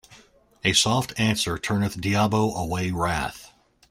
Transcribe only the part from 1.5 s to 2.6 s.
turneth diabo